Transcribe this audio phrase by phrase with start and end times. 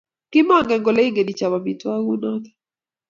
[0.31, 2.49] kimangen kole ingen ichop amitwogik kunoto